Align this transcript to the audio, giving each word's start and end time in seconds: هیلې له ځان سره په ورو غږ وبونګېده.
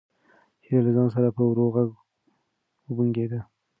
هیلې 0.65 0.81
له 0.85 0.89
ځان 0.95 1.07
سره 1.15 1.29
په 1.35 1.41
ورو 1.49 1.65
غږ 1.75 1.89
وبونګېده. 2.87 3.39